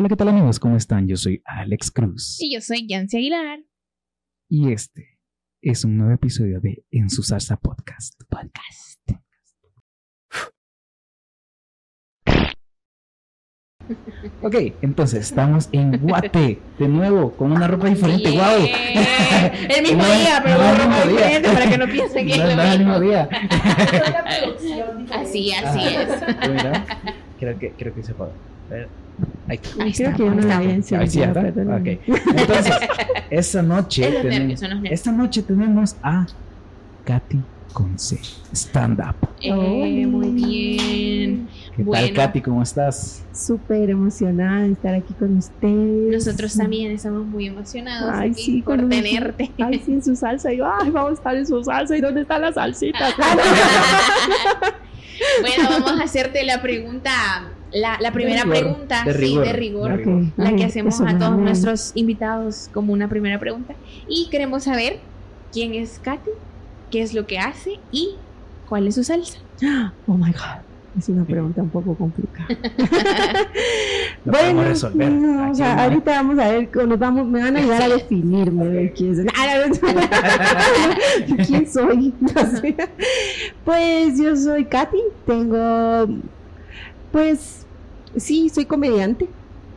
[0.00, 0.58] Hola, ¿qué tal amigos?
[0.58, 1.06] ¿Cómo están?
[1.06, 2.38] Yo soy Alex Cruz.
[2.40, 3.58] Y yo soy Yancy Aguilar.
[4.48, 5.18] Y este
[5.60, 8.14] es un nuevo episodio de En su salsa podcast.
[8.30, 8.98] Podcast.
[14.40, 18.30] Ok, entonces estamos en Guate de nuevo con una ropa diferente.
[18.30, 18.40] Bien.
[18.42, 18.68] ¡Wow!
[19.68, 21.08] El mismo No, día, pero no el ropa día.
[21.10, 23.28] diferente para que no piensen que No, es no lo el mismo día.
[25.12, 26.02] Así, así Ah,
[26.40, 26.48] es.
[26.48, 26.86] Mira,
[27.38, 28.32] creo que, creo que se puede.
[28.70, 28.88] A ver.
[29.48, 29.74] Ahí está.
[29.74, 31.06] Creo está, que no ahí la está.
[31.06, 31.42] sí, ¿verdad?
[31.52, 31.98] perdóname.
[32.08, 32.18] Ok.
[32.36, 32.74] Entonces,
[33.30, 36.26] esta noche, tenemos- esta noche tenemos a
[37.04, 37.40] Katy
[37.72, 38.18] Conce,
[38.52, 39.28] stand up.
[39.40, 41.48] Eh, muy bien.
[41.70, 42.16] ¿Qué tal, Bueno.
[42.16, 42.40] Katy?
[42.40, 43.24] ¿Cómo estás?
[43.32, 46.12] Súper emocionada de estar aquí con ustedes.
[46.12, 49.50] Nosotros también estamos muy emocionados Ay, aquí sí, por con un- tenerte.
[49.62, 50.52] Ay, sí, en su salsa.
[50.52, 51.96] Y yo, ay, vamos a estar en su salsa.
[51.96, 53.14] ¿Y dónde están las salsitas?
[55.40, 57.10] bueno, vamos a hacerte la pregunta,
[57.72, 59.90] la, la primera rigor, pregunta, de sí, rigor, de rigor.
[59.90, 60.22] de rigor.
[60.22, 63.74] Ok, La ay, que hacemos eso a todos nuestros invitados como una primera pregunta.
[64.08, 64.98] Y queremos saber
[65.52, 66.30] quién es Katy,
[66.90, 68.16] qué es lo que hace y
[68.68, 69.38] cuál es su salsa.
[70.06, 70.62] Oh my God.
[70.98, 72.48] Es una pregunta un poco complicada.
[74.24, 75.08] Lo podemos resolver.
[75.12, 77.82] no, o sea, no hay- ahorita vamos a ver, nos vamos, me van a ayudar
[77.82, 79.26] a definirme de quién soy.
[81.46, 82.12] ¿Quién soy?
[82.20, 82.76] No sé.
[83.64, 86.08] Pues yo soy Katy, tengo,
[87.12, 87.66] pues
[88.16, 89.28] sí, soy comediante.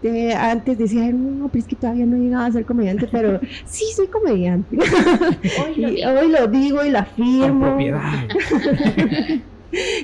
[0.03, 3.07] Eh, antes decía, "Ay, no, pero es que todavía no he llegado a ser comediante,
[3.09, 4.77] pero sí, soy comediante.
[4.77, 7.65] Hoy lo Y hoy lo digo y Con afirmo.
[7.67, 8.01] propiedad.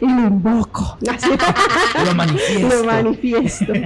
[0.01, 0.97] Y lo invoco.
[2.05, 2.75] Lo manifiesto.
[2.75, 3.73] Lo manifiesto.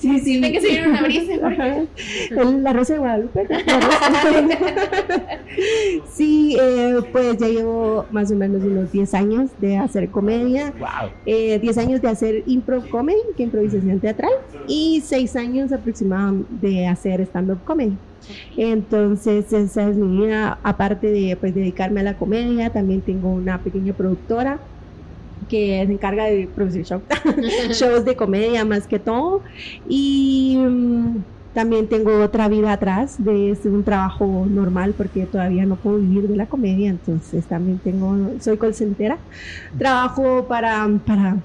[0.00, 0.40] Sí, sí.
[0.40, 1.32] Tiene que seguir una brisa.
[2.62, 3.46] La Rosa de Guadalupe.
[6.12, 11.10] Sí, eh, pues ya llevo más o menos unos 10 años de hacer comedia, Wow.
[11.26, 14.30] eh, 10 años de hacer improv comedy, que improvisación teatral,
[14.66, 17.96] y 6 años aproximadamente de hacer stand-up comedy.
[18.56, 20.58] Entonces, esa es mi vida.
[20.62, 24.58] Aparte de pues, dedicarme a la comedia, también tengo una pequeña productora
[25.50, 27.02] que se encarga de producir show-
[27.72, 29.42] shows de comedia más que todo.
[29.88, 31.16] Y mm,
[31.52, 36.28] también tengo otra vida atrás de este, un trabajo normal porque todavía no puedo vivir
[36.28, 36.90] de la comedia.
[36.90, 39.18] Entonces, también tengo, soy colcentera.
[39.78, 40.88] Trabajo para...
[41.06, 41.44] para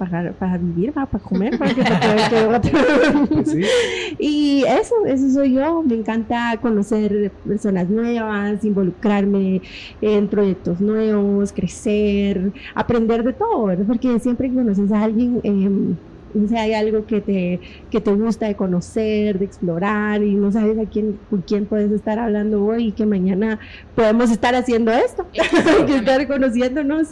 [0.00, 3.60] para, para vivir, para, para comer, para que, para que- Sí.
[4.18, 5.82] y eso, eso soy yo.
[5.82, 9.60] Me encanta conocer personas nuevas, involucrarme
[10.00, 13.84] en proyectos nuevos, crecer, aprender de todo, ¿verdad?
[13.86, 15.94] Porque siempre que conoces a alguien, eh,
[16.32, 20.52] no sé, hay algo que te, que te gusta de conocer, de explorar y no
[20.52, 23.58] sabes a quién, con quién puedes estar hablando hoy y que mañana
[23.96, 25.26] podemos estar haciendo esto,
[25.86, 27.08] que estar conociéndonos,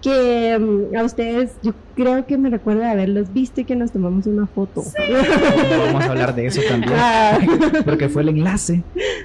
[0.00, 3.92] que mm, a ustedes yo creo que me recuerdo de haberlos visto y que nos
[3.92, 4.82] tomamos una foto.
[5.86, 6.92] Vamos a hablar de eso también.
[6.96, 7.38] Ah.
[7.84, 8.82] Porque fue el enlace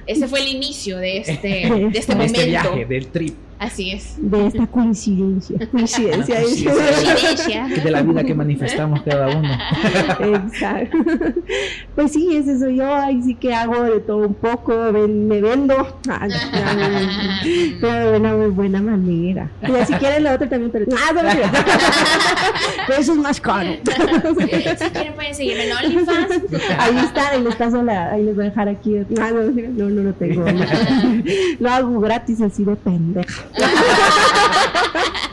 [0.08, 2.46] Ese fue el inicio de este, de este de este momento.
[2.46, 4.16] viaje, del trip, Así es.
[4.18, 5.58] de esta coincidencia.
[5.72, 6.42] Coincidencia.
[6.42, 7.68] Coincidencia.
[7.68, 9.50] de la vida que manifestamos cada uno.
[10.38, 10.98] Exacto.
[11.96, 12.94] Pues sí, ese soy yo.
[12.94, 14.92] Ahí sí que hago de todo un poco.
[14.92, 16.00] ven- me vendo.
[16.10, 16.36] Ah, no,
[17.82, 19.50] Pero de una muy buena manera.
[19.62, 20.86] Y si quieren lo otro también, pero.
[20.98, 21.12] Ah.
[22.88, 23.70] Pero eso es más caro.
[24.36, 26.54] Si quieren pueden seguirme en OnlyFans.
[26.80, 28.98] Ahí está, ahí les paso la, ahí les voy a dejar aquí.
[29.20, 30.46] Ah, no, no, no lo tengo.
[31.60, 33.44] Lo hago gratis así de pendeja.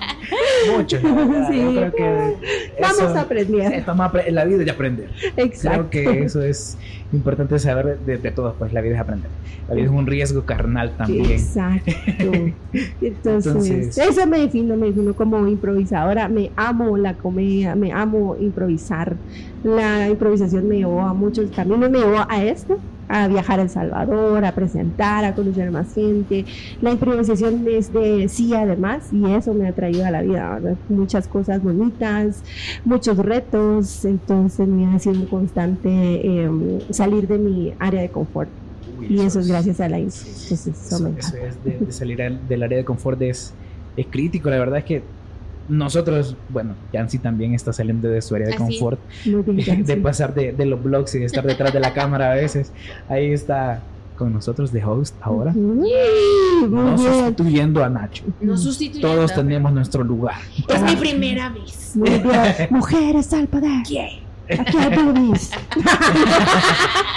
[0.77, 0.99] Mucho.
[1.03, 1.49] verdad.
[1.51, 1.61] Sí.
[1.63, 2.37] Yo creo que
[2.81, 3.77] Vamos eso- aprendiendo.
[3.77, 5.09] Estamos apre- en la vida es de aprender.
[5.37, 5.89] Exacto.
[5.91, 6.77] Creo que eso es
[7.13, 9.31] importante saber de, de todos, pues la vida es aprender.
[9.69, 11.31] La vida es un riesgo carnal también.
[11.31, 11.93] Exacto.
[13.01, 16.29] Entonces, Entonces- eso me defino, me defino como improvisadora.
[16.29, 19.17] Me amo la comedia, me amo improvisar.
[19.65, 22.79] La improvisación me llevó a muchos caminos, me llevó a esto,
[23.13, 26.45] a viajar a El Salvador, a presentar, a conocer más gente.
[26.81, 30.77] La improvisación es de sí, además, y eso me ha traído a la vida, ¿verdad?
[30.89, 32.43] Muchas cosas bonitas,
[32.85, 34.05] muchos retos.
[34.05, 36.51] Entonces, me ha sido constante eh,
[36.91, 38.49] salir de mi área de confort.
[38.99, 39.99] Uy, Y eso es gracias a la.
[39.99, 43.53] Entonces, eso Eso, es de, de salir al- del área de confort es,
[43.97, 44.49] es crítico.
[44.51, 45.03] La verdad es que
[45.69, 48.63] nosotros, bueno, Yancy también está saliendo de su área de Así.
[48.79, 52.33] confort, bien, de pasar de, de los blogs y de estar detrás de la cámara
[52.33, 52.73] a veces.
[53.09, 53.81] Ahí está
[54.17, 56.97] con nosotros de host ahora, no bien.
[56.99, 58.25] sustituyendo a Nacho.
[58.41, 59.09] No sustituyendo.
[59.15, 60.37] Todos tenemos nuestro lugar.
[60.69, 61.93] Es mi primera vez.
[61.97, 62.25] Muy bien.
[62.71, 63.83] Mujeres al poder.
[64.51, 65.51] Aquí hay boobies.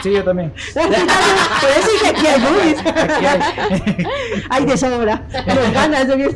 [0.03, 0.51] Sí, yo también.
[0.73, 2.79] Por eso dije aquí hay boobies.
[2.79, 4.05] Aquí hay-
[4.49, 5.23] Hay de sobra.
[5.47, 6.35] Nos ganas de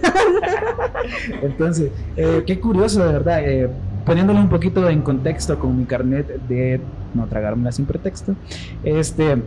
[1.41, 3.39] Entonces, eh, qué curioso, de verdad.
[3.44, 3.69] eh,
[4.06, 6.81] poniéndolo un poquito en contexto con mi carnet de
[7.13, 8.33] no tragármela sin pretexto,
[8.83, 9.38] este,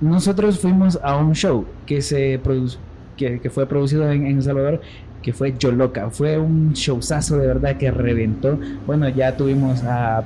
[0.00, 2.76] nosotros fuimos a un show que se produjo,
[3.16, 4.80] que, que fue producido en, El Salvador
[5.22, 6.10] que fue Yo Loca.
[6.10, 8.56] Fue un showzazo de verdad que reventó.
[8.86, 10.22] Bueno, ya tuvimos a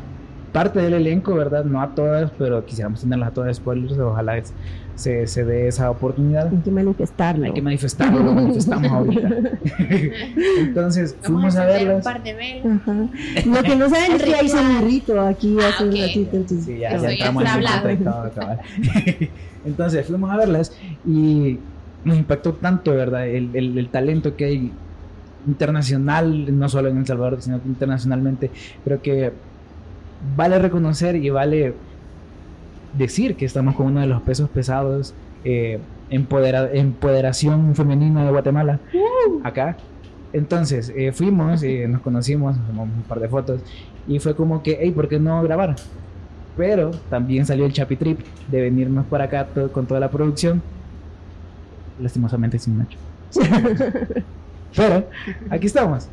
[0.52, 1.64] parte del elenco, ¿verdad?
[1.64, 3.98] No a todas, pero quisiéramos tenerlas a todas spoilers.
[3.98, 4.52] Ojalá es-
[4.94, 6.48] se, se dé esa oportunidad.
[6.48, 7.46] Hay que manifestarlo.
[7.46, 9.28] Hay que manifestarlo, lo manifestamos ahorita.
[10.58, 12.04] Entonces fuimos a a hacer un verlas.
[12.04, 12.66] par de velas.
[12.82, 12.92] Ajá.
[13.46, 16.36] Lo que no saben es que hay sonrito aquí Ah, hace un ratito.
[16.36, 17.50] Entonces, Sí, ya, ya entramos en
[17.90, 18.60] el y todo, cabal.
[19.64, 20.76] Entonces fuimos a verlas
[21.06, 21.58] y
[22.04, 23.26] nos impactó tanto, ¿verdad?
[23.26, 24.72] El, el- el talento que hay
[25.46, 28.50] internacional, no solo en El Salvador, sino que internacionalmente.
[28.84, 29.32] Creo que
[30.36, 31.74] vale reconocer y vale
[32.96, 35.14] decir que estamos con uno de los pesos pesados,
[35.44, 35.78] eh,
[36.10, 38.78] empodera- empoderación femenina de Guatemala,
[39.44, 39.76] acá.
[40.32, 43.60] Entonces eh, fuimos, eh, nos conocimos, nos tomamos un par de fotos
[44.08, 45.76] y fue como que, hey, ¿por qué no grabar?
[46.56, 48.20] Pero también salió el Chapi Trip
[48.50, 50.62] de venirnos para acá todo- con toda la producción.
[52.00, 52.98] Lastimosamente sin Nacho.
[54.76, 55.06] Pero
[55.50, 56.08] aquí estamos,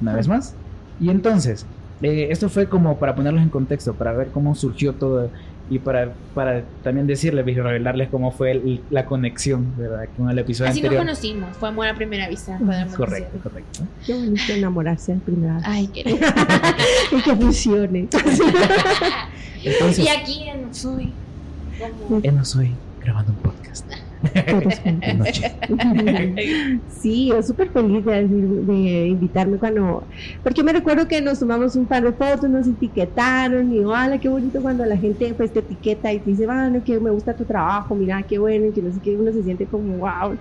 [0.00, 0.54] una vez más.
[1.00, 1.66] Y entonces,
[2.02, 5.30] eh, esto fue como para ponerlos en contexto, para ver cómo surgió todo
[5.70, 10.04] y para, para también decirles y revelarles cómo fue el- la conexión, ¿verdad?
[10.16, 11.06] Con el episodio Así nos anterior.
[11.06, 12.58] conocimos, fue amor a primera vista.
[12.58, 13.40] podemos Correcto, decir.
[13.42, 13.80] correcto.
[14.04, 15.62] Qué bonito enamorarse al primer vez.
[15.64, 16.00] Ay, qué
[17.16, 18.08] y que funcione.
[19.64, 20.64] Entonces, Y aquí en
[22.22, 23.90] eh, no soy grabando un podcast.
[24.48, 25.14] Todos juntos.
[25.16, 25.52] noche.
[26.88, 30.02] Sí, yo súper feliz de, de invitarme cuando...
[30.42, 34.28] Porque me recuerdo que nos tomamos un par de fotos, nos etiquetaron y hola, qué
[34.28, 37.44] bonito cuando la gente pues te etiqueta y te dice, bueno, que me gusta tu
[37.44, 40.36] trabajo, mira, qué bueno, y que no sé qué, uno se siente como, wow,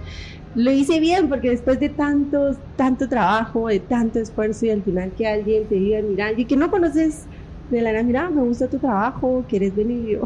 [0.55, 5.11] lo hice bien porque después de tanto, tanto trabajo, de tanto esfuerzo y al final
[5.17, 7.25] que alguien te diga, mira, y que no conoces
[7.69, 10.21] de la nada, mira, me gusta tu trabajo, quieres venir yo,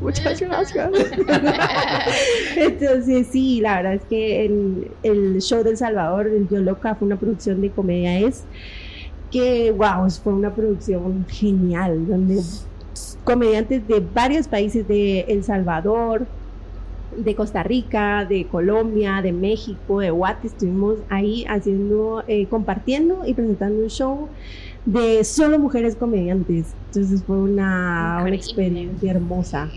[0.00, 0.90] muchas gracias.
[2.56, 7.06] Entonces, sí, la verdad es que el, el show del Salvador, el Yo Loca, fue
[7.06, 8.18] una producción de comedia.
[8.20, 8.44] Es
[9.30, 12.42] que, wow, fue una producción genial, donde
[13.24, 16.26] comediantes de varios países de El Salvador,
[17.16, 23.34] de Costa Rica, de Colombia, de México, de Guate, estuvimos ahí haciendo, eh, compartiendo y
[23.34, 24.28] presentando un show
[24.88, 26.74] de solo mujeres comediantes.
[26.86, 29.68] Entonces fue una, una experiencia hermosa,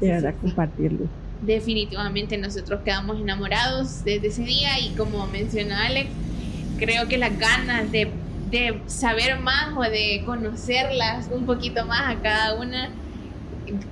[0.00, 1.06] de verdad, compartirlo.
[1.40, 6.10] definitivamente nosotros quedamos enamorados desde ese día y como mencionó Alex,
[6.78, 8.10] creo que las ganas de,
[8.50, 12.90] de saber más o de conocerlas un poquito más a cada una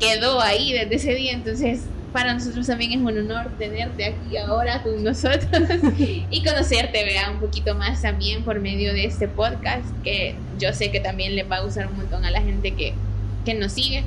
[0.00, 1.82] quedó ahí desde ese día, entonces
[2.14, 5.50] para nosotros también es un honor tenerte aquí ahora con nosotros
[6.30, 10.92] y conocerte, vea, un poquito más también por medio de este podcast, que yo sé
[10.92, 12.94] que también le va a gustar un montón a la gente que,
[13.44, 14.04] que nos sigue.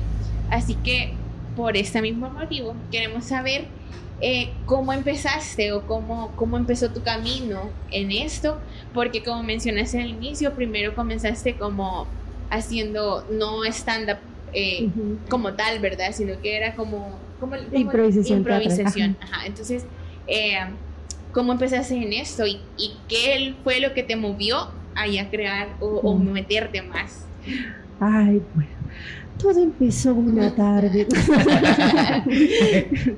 [0.50, 1.12] Así que
[1.54, 3.66] por este mismo motivo queremos saber
[4.22, 8.58] eh, cómo empezaste o cómo, cómo empezó tu camino en esto,
[8.94, 12.06] porque como mencionaste al inicio, primero comenzaste como
[12.48, 14.16] haciendo no stand-up
[14.54, 15.18] eh, Ujú.
[15.28, 16.12] como tal, ¿verdad?
[16.14, 17.27] Sino que era como...
[17.40, 19.46] como como Improvisación Improvisación, ajá.
[19.46, 19.84] Entonces,
[20.26, 20.58] eh,
[21.32, 24.70] ¿cómo empezaste en esto y, y qué fue lo que te movió
[25.18, 27.26] a crear o, o meterte más?
[28.00, 28.70] Ay, bueno,
[29.38, 31.06] todo empezó una tarde.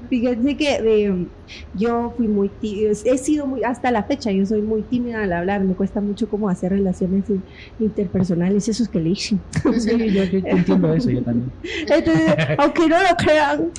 [0.09, 1.27] Fíjense que eh,
[1.75, 5.33] yo fui muy tímida, he sido muy, hasta la fecha, yo soy muy tímida al
[5.33, 7.43] hablar, me cuesta mucho como hacer relaciones in-
[7.79, 9.41] interpersonales, esos que le dicen.
[9.79, 11.51] Sí, yo, yo entiendo eso, yo también.
[11.89, 13.71] Entonces, aunque no lo crean,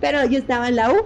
[0.00, 0.96] pero yo estaba en la U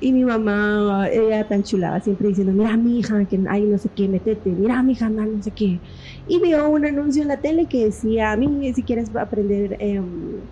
[0.00, 3.90] y mi mamá era tan chulada, siempre diciendo, mira mi hija, que hay no sé
[3.94, 5.82] qué, metete, mira mi hija, no sé qué.
[6.26, 10.48] Y vio un anuncio en la tele que decía, a mí si quieres aprender em,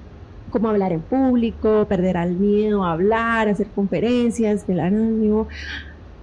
[0.51, 5.49] cómo hablar en público, perder al miedo a hablar, hacer conferencias, digo,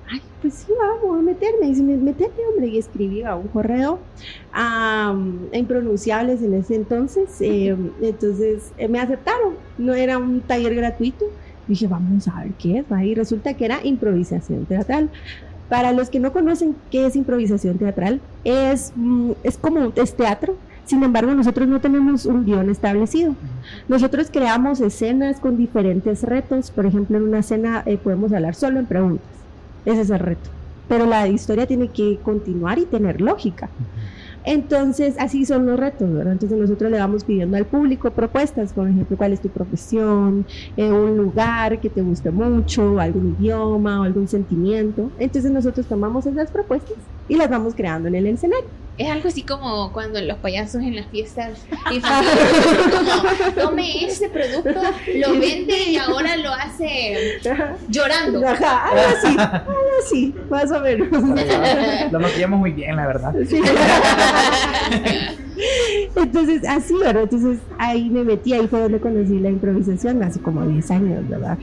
[0.05, 1.67] ay, pues sí, vamos a meterme.
[1.67, 4.07] Dice, metete, hombre, y escribí a un correo
[4.51, 5.13] a
[5.53, 7.35] impronunciables en ese entonces.
[7.41, 11.25] eh, entonces eh, me aceptaron, no era un taller gratuito.
[11.69, 12.91] Dije, vamos a ver qué es.
[12.91, 15.09] Ahí resulta que era improvisación teatral.
[15.69, 20.57] Para los que no conocen qué es improvisación teatral, es, mm, es como es teatro.
[20.85, 23.35] Sin embargo, nosotros no tenemos un guion establecido.
[23.87, 26.71] Nosotros creamos escenas con diferentes retos.
[26.71, 29.27] Por ejemplo, en una escena eh, podemos hablar solo en preguntas.
[29.85, 30.49] Ese es el reto.
[30.87, 33.69] Pero la historia tiene que continuar y tener lógica.
[34.43, 36.33] Entonces, así son los retos, ¿verdad?
[36.33, 40.45] Entonces nosotros le vamos pidiendo al público propuestas, por ejemplo, cuál es tu profesión,
[40.77, 45.11] eh, un lugar que te guste mucho, algún idioma o algún sentimiento.
[45.17, 48.78] Entonces nosotros tomamos esas propuestas y las vamos creando en el escenario.
[48.99, 52.35] Es algo así como cuando los payasos en las fiestas infantiles,
[53.55, 54.81] como tome ese producto,
[55.15, 57.39] lo vende y ahora lo hace
[57.87, 58.45] llorando.
[58.45, 62.11] Ajá, algo así, algo así, más o menos.
[62.11, 63.33] Lo maquillamos muy bien, la verdad.
[63.47, 63.61] Sí.
[66.17, 67.23] Entonces, así, ¿verdad?
[67.23, 71.57] Entonces ahí me metí, ahí fue donde conocí la improvisación, hace como 10 años, ¿verdad?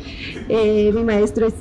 [0.48, 1.54] Eh, mi maestro es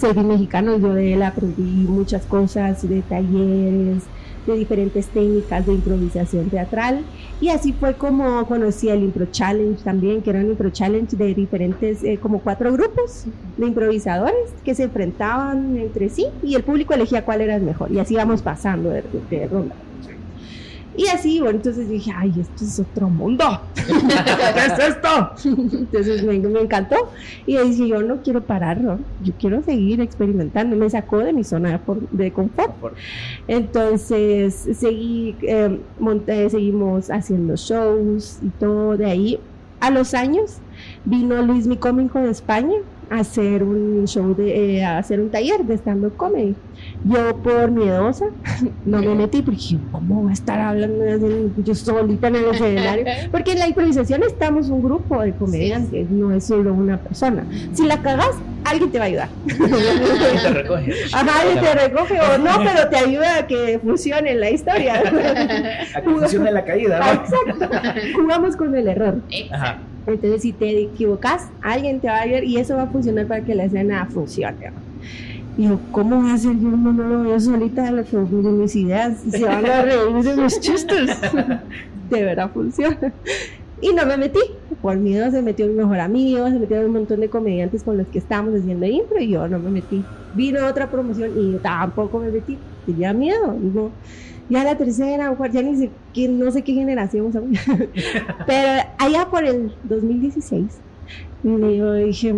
[0.00, 4.02] Servi mexicano, yo de él aprendí muchas cosas, de talleres,
[4.46, 7.04] de diferentes técnicas de improvisación teatral.
[7.40, 11.34] Y así fue como conocí el Impro Challenge también, que era un Impro Challenge de
[11.34, 16.94] diferentes, eh, como cuatro grupos de improvisadores que se enfrentaban entre sí y el público
[16.94, 17.90] elegía cuál era el mejor.
[17.92, 19.74] Y así íbamos pasando de, de ronda.
[20.96, 23.44] Y así, bueno, entonces dije, ay, esto es otro mundo.
[23.74, 25.30] ¿Qué es esto?
[25.44, 27.10] Entonces me, me encantó.
[27.46, 28.98] Y dije, yo no quiero parar, ¿no?
[29.22, 30.76] yo quiero seguir experimentando.
[30.76, 31.80] Me sacó de mi zona
[32.10, 32.96] de confort.
[33.48, 39.40] Entonces seguí, eh, monté, seguimos haciendo shows y todo de ahí.
[39.80, 40.58] A los años
[41.04, 42.76] vino Luis Mi Cómico de España
[43.10, 46.54] a hacer un show, de, eh, a hacer un taller de stand-up comedy.
[47.04, 48.26] Yo por miedosa
[48.84, 52.44] no me metí porque dije, ¿cómo va a estar hablando de- yo solita en el
[52.52, 53.04] escenario?
[53.32, 57.44] Porque en la improvisación estamos un grupo de comediantes, no es solo una persona.
[57.72, 58.32] Si la cagas,
[58.64, 59.28] alguien te va a ayudar.
[59.46, 60.92] Y te recoge.
[61.12, 65.02] Ajá, te recoge o no, pero te ayuda a que funcione la historia.
[65.94, 67.12] A que funcione la caída, ¿no?
[67.22, 67.68] Exacto.
[68.14, 69.16] Jugamos con el error.
[69.52, 69.78] Ajá.
[70.06, 73.42] Entonces, si te equivocas, alguien te va a ver y eso va a funcionar para
[73.42, 74.70] que la escena funcione.
[75.60, 76.58] Y yo, ¿cómo va a ser?
[76.58, 79.18] Yo no, lo veo solita de, las- de mis ideas.
[79.30, 81.20] Se van a reír de mis chistes.
[82.08, 83.12] De verdad funciona.
[83.82, 84.38] Y no me metí.
[84.80, 88.06] Por miedo se metió mi mejor amigo, se metieron un montón de comediantes con los
[88.06, 90.02] que estábamos haciendo impro y yo no me metí.
[90.34, 92.56] Vino otra promoción y yo tampoco me metí.
[92.86, 93.54] Tenía miedo.
[93.60, 93.90] Digo,
[94.48, 97.30] ya la tercera, ya ni sé qué, no sé qué generación.
[98.46, 100.64] Pero allá por el 2016,
[101.44, 102.34] y yo dije,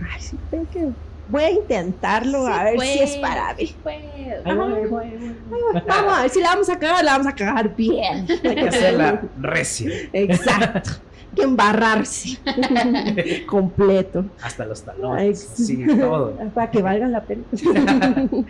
[0.00, 0.36] ay, sí,
[0.72, 0.88] que
[1.28, 3.66] voy a intentarlo, a ver si es para mí.
[3.66, 5.82] sí voy, voy, voy.
[5.86, 8.26] Vamos a ver si la vamos a cagar, la vamos a cagar bien.
[8.28, 9.90] Hay que hacerla recia.
[10.12, 10.90] Exacto.
[11.34, 12.38] Que embarrarse.
[13.46, 14.26] Completo.
[14.42, 15.40] Hasta los talones.
[15.54, 16.36] Sí, todo.
[16.54, 17.42] Para que valga la pena.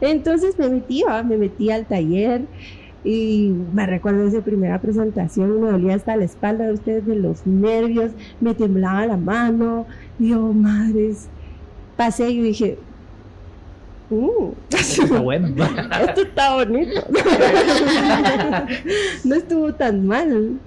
[0.00, 1.22] Entonces me metí, ¿va?
[1.22, 2.42] me metí al taller
[3.06, 7.46] y me recuerdo esa primera presentación, me dolía hasta la espalda de ustedes de los
[7.46, 9.86] nervios, me temblaba la mano,
[10.18, 11.28] y yo, madres,
[11.96, 12.78] pasé y dije,
[14.10, 15.48] "Mm, Está bueno.
[16.08, 17.02] esto está bonito.
[19.24, 20.58] no estuvo tan mal.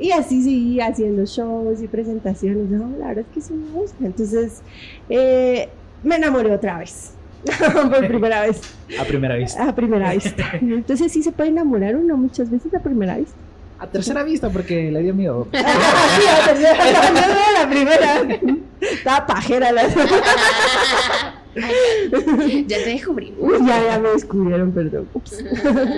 [0.00, 2.68] Y así seguí haciendo shows y presentaciones.
[2.70, 3.96] No, la verdad es que sí me gusta.
[4.06, 4.60] Entonces,
[5.08, 5.68] eh,
[6.04, 7.12] me enamoré otra vez.
[7.90, 8.60] Por primera vez.
[8.98, 9.68] A primera vista.
[9.68, 10.44] A primera vista.
[10.60, 13.34] Entonces, sí se puede enamorar uno muchas veces a primera vista.
[13.80, 15.46] A tercera vista porque le dio miedo.
[15.52, 18.40] sí, a tercera no, no era la primera.
[18.80, 19.82] Estaba pajera la
[22.66, 23.34] Ya te descubrí.
[23.38, 25.08] Uy, ya, ya me descubrieron, perdón.
[25.14, 25.44] Ups.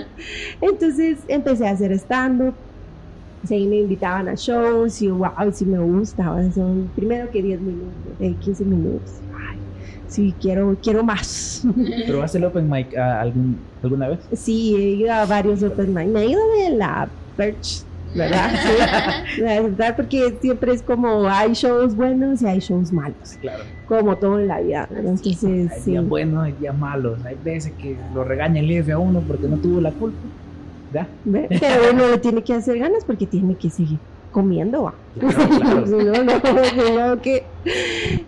[0.60, 2.54] Entonces empecé a hacer stand-up.
[3.46, 6.42] Sí, me invitaban a shows y wow, sí me gustaba.
[6.52, 9.12] Son primero que 10 minutos, eh, 15 minutos.
[9.34, 9.58] Ay,
[10.08, 11.62] sí, quiero, quiero más.
[12.06, 14.20] ¿Pero vas el open mic ah, algún, alguna vez?
[14.34, 16.08] Sí, he ido a varios open mic.
[16.08, 17.08] Me he ido de la
[17.38, 17.82] Perch,
[18.14, 18.50] ¿verdad?
[19.34, 23.62] Sí, la verdad, porque siempre es como hay shows buenos y hay shows malos, Claro.
[23.86, 24.86] como todo en la vida.
[24.90, 25.12] ¿verdad?
[25.12, 25.90] Entonces, Hay sí.
[25.92, 27.24] días buenos, hay días malos.
[27.24, 30.18] Hay veces que lo regaña el jefe a uno porque no tuvo la culpa.
[30.92, 31.06] ¿Ya?
[31.24, 31.46] ¿Ve?
[31.48, 33.98] Pero uno le tiene que hacer ganas porque tiene que seguir
[34.32, 34.94] comiendo, ¿va?
[35.18, 35.86] Claro, claro.
[35.86, 36.32] Si no, no,
[36.64, 37.44] si no, ¿qué?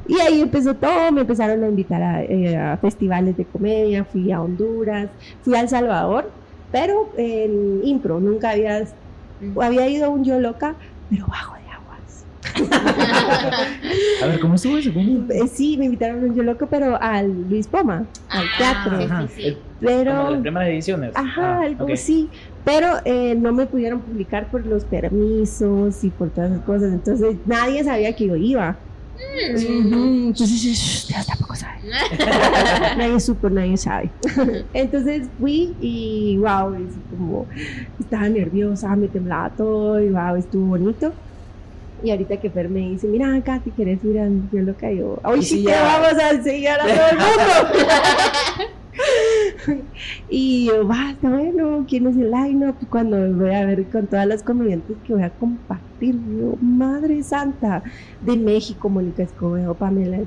[0.06, 4.30] Y ahí empezó todo, me empezaron a invitar a, eh, a festivales de comedia, fui
[4.32, 5.10] a Honduras,
[5.42, 6.30] fui a El Salvador,
[6.70, 8.84] pero en impro, nunca había,
[9.60, 10.74] había ido a un yo loca,
[11.10, 12.24] pero bajo de aguas.
[14.22, 14.92] A ver, ¿cómo estuvo eso?
[14.92, 15.26] ¿Cómo?
[15.30, 18.98] Eh, Sí, me invitaron a un yo loco, pero al Luis Poma, al Ah, teatro.
[18.98, 19.28] sí, Ajá.
[19.28, 19.58] sí, sí.
[19.80, 20.14] Pero...
[20.16, 21.12] Como las primeras ediciones.
[21.14, 22.28] Ajá, Ah, algo así.
[22.64, 26.92] Pero eh, no me pudieron publicar por los permisos y por todas esas cosas.
[26.92, 28.76] Entonces nadie sabía que yo iba.
[29.38, 31.80] Entonces, ya tampoco sabe.
[32.96, 34.10] nadie supo, nadie sabe.
[34.72, 37.46] Entonces fui y wow, es como
[37.98, 41.12] estaba nerviosa, me temblaba todo y wow, estuvo bonito.
[42.04, 44.90] Y ahorita que Fer me dice, mira, Katy, ¿quieres ir a Yo Loca?
[44.90, 47.42] Y yo, hoy sí si te vamos a enseñar a todo el mundo.
[50.28, 52.78] y yo, va, está bueno, ¿quién es el line-up?
[52.90, 57.82] Cuando voy a ver con todas las comediantes que voy a compartir, yo, Madre Santa,
[58.20, 60.18] de México, Mónica Escobedo, Pamela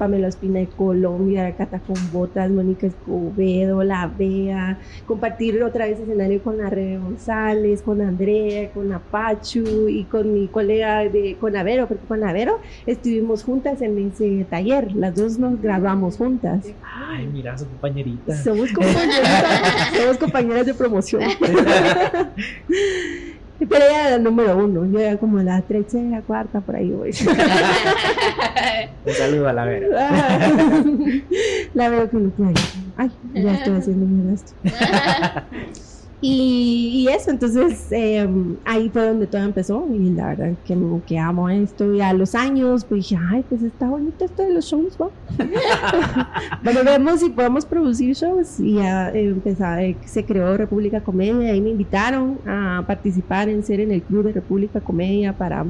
[0.00, 6.42] Pamela Espina de Colombia, Cata con Botas, Mónica Escobedo, La Bea, compartir otra vez escenario
[6.42, 12.06] con Arre González, con Andrea, con Apachu y con mi colega de con Avero, porque
[12.06, 16.64] con Avero estuvimos juntas en ese taller, las dos nos graduamos juntas.
[16.82, 18.34] Ay, mira, su compañerita.
[18.42, 21.24] Somos compañeras, somos compañeras de promoción.
[23.68, 27.10] Pero ella era la número uno, yo era como la tercera, cuarta, por ahí voy.
[29.06, 29.86] Un saludo a la vera.
[31.74, 32.54] la veo que no tiene.
[32.96, 34.52] Ay, ya estoy haciendo mi gasto.
[36.22, 38.28] Y, eso, entonces eh,
[38.66, 42.34] ahí fue donde todo empezó y la verdad que, que amo esto y a los
[42.34, 45.10] años pues dije, ay, pues está bonito esto de los shows, ¿no?
[46.62, 51.60] bueno, vemos si podemos producir shows y ya empezó, eh, se creó República Comedia y
[51.62, 55.64] me invitaron a participar en ser en el club de República Comedia para,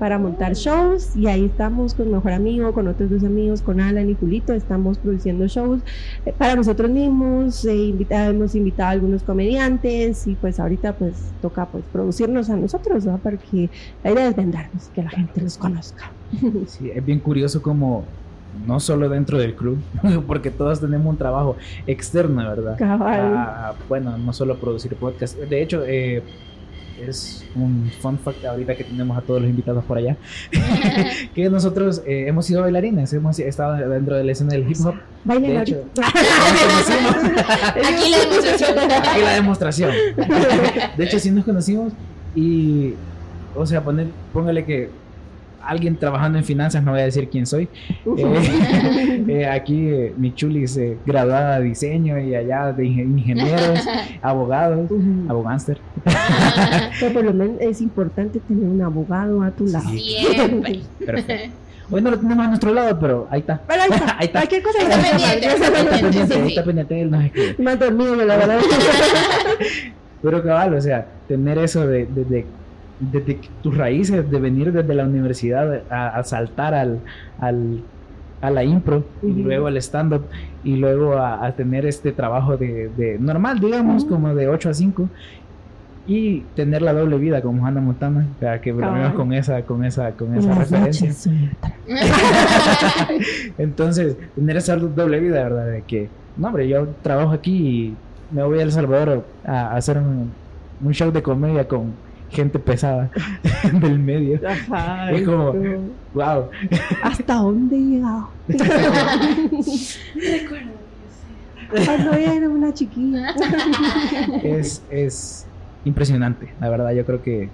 [0.00, 4.08] para montar shows y ahí estamos con mejor amigo, con otros dos amigos, con Alan
[4.08, 5.82] y Julito, estamos produciendo shows
[6.24, 11.66] eh, para nosotros mismos, invita, hemos invitado a algunos comediantes y pues ahorita pues toca
[11.66, 13.18] pues producirnos a nosotros, ¿no?
[13.18, 13.68] Porque
[14.02, 16.10] la idea es vendernos, que la gente los conozca.
[16.66, 18.04] Sí, es bien curioso como
[18.66, 19.78] no solo dentro del club,
[20.26, 22.76] porque todos tenemos un trabajo externo, ¿verdad?
[22.80, 25.36] Ah, bueno, no solo producir podcast.
[25.36, 26.22] De hecho, eh,
[27.06, 30.16] es un fun fact ahorita que tenemos a todos los invitados por allá,
[31.34, 34.94] que nosotros eh, hemos sido bailarines, hemos estado dentro de la escena del hip hop.
[35.24, 35.84] De hecho,
[37.84, 38.78] Aquí la demostración.
[38.78, 39.90] Aquí la demostración.
[40.96, 41.92] De hecho, sí nos conocimos
[42.34, 42.94] y,
[43.54, 44.90] o sea, poner, póngale que
[45.62, 47.68] alguien trabajando en finanzas, no voy a decir quién soy.
[48.16, 53.86] Eh, eh, aquí eh, mi chuli es graduada de diseño y allá de ingenieros,
[54.22, 54.90] abogados,
[55.28, 55.78] abogánster.
[57.00, 59.88] Pero por lo menos es importante tener un abogado a tu lado.
[59.90, 60.80] Siempre.
[61.04, 61.54] Perfecto.
[61.92, 63.60] Hoy no lo tenemos a nuestro lado, pero ahí está.
[63.66, 64.16] Pero ahí está.
[64.18, 64.38] ahí está.
[64.40, 66.40] Cualquier cosa Está pendiente, está pendiente, sí.
[66.48, 67.70] Está pendiente, él nos escribe.
[67.70, 68.60] Ha dormido, la verdad.
[70.22, 72.46] Pero cabal, o sea, tener eso de, de, de
[73.00, 77.00] desde tus raíces, de venir desde la universidad a, a saltar al,
[77.40, 77.82] al,
[78.42, 80.24] a la impro y luego al stand-up
[80.62, 84.74] y luego a, a, tener este trabajo de, de normal, digamos, como de 8 a
[84.74, 85.08] 5
[86.10, 90.10] y tener la doble vida como Hannah Montana, para que bromeamos con esa, con esa,
[90.10, 91.14] con esa referencia.
[93.58, 95.68] Entonces, tener esa doble vida, ¿verdad?
[95.68, 97.94] De que, no, hombre, yo trabajo aquí y
[98.32, 100.32] me voy a El Salvador a, hacer un,
[100.82, 101.92] un show de comedia con
[102.28, 103.08] gente pesada
[103.80, 104.40] del medio.
[104.48, 105.80] Ajá, es como, pero-
[106.12, 106.46] wow.
[107.04, 108.28] ¿Hasta dónde he llegado?
[108.48, 110.70] Recuerdo.
[111.84, 113.32] Cuando ella era una chiquilla.
[114.42, 115.46] Es, es
[115.84, 116.92] impresionante, la verdad.
[116.92, 117.48] Yo creo que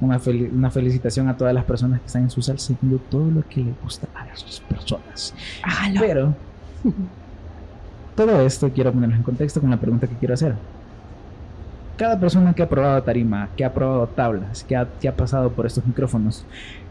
[0.00, 3.30] una, fel- una felicitación a todas las personas que están en su salsa haciendo todo
[3.30, 5.34] lo que les gusta a esas personas.
[5.62, 6.00] Hágalo.
[6.00, 6.34] Pero
[8.16, 10.54] todo esto quiero ponerlo en contexto con la pregunta que quiero hacer.
[11.96, 15.50] Cada persona que ha probado tarima, que ha probado tablas, que ha, que ha pasado
[15.52, 16.44] por estos micrófonos,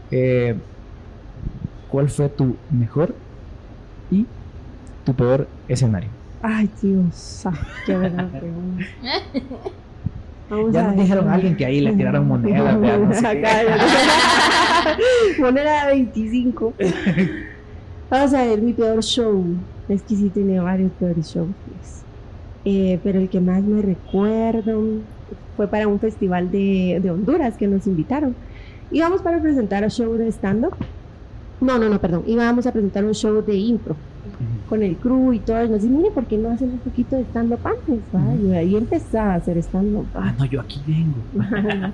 [0.09, 0.55] eh,
[1.89, 3.13] ¿cuál fue tu mejor
[4.09, 4.25] y
[5.03, 6.09] tu peor escenario?
[6.41, 7.43] Ay, Dios.
[7.45, 7.51] ah,
[7.85, 8.85] qué buena pregunta.
[10.71, 13.41] Ya nos dijeron a alguien que ahí le tiraron monedas, vea, no sé.
[15.39, 16.73] Moneda de 25.
[18.09, 19.45] Vamos a ver, mi peor show.
[19.87, 21.49] Es que sí tenía varios peores shows.
[21.67, 22.03] pues.
[22.65, 24.81] Eh, pero el que más me recuerdo
[25.55, 28.35] fue para un festival de, de Honduras que nos invitaron.
[28.91, 30.75] Íbamos para presentar un show de stand-up.
[31.61, 32.23] No, no, no, perdón.
[32.27, 33.95] Íbamos a presentar un show de impro
[34.71, 35.65] con el crew y todo.
[35.65, 37.99] Y nos dicen, mire, ¿por qué no hacen un poquito de stand-up antes?
[38.15, 40.07] va?" Y ahí empezaba a hacer stand-up.
[40.15, 41.93] Ah, no, yo aquí vengo.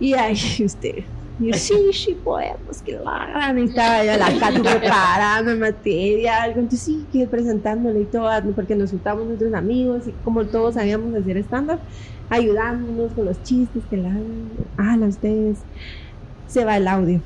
[0.00, 1.04] y ahí usted.
[1.38, 3.58] Y yo, sí, sí podemos, que lo hagan.
[3.58, 6.60] Y estaba yo la Katy preparando materia, algo.
[6.60, 11.14] Entonces sí, que presentándole y todo, porque nos juntamos nuestros amigos y como todos sabíamos
[11.14, 11.80] hacer stand-up,
[12.30, 14.08] ayudándonos con los chistes que la
[14.78, 15.02] hagan.
[15.02, 15.58] ustedes.
[16.46, 17.20] Se va el audio.